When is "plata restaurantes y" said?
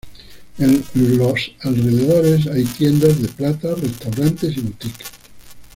3.27-4.61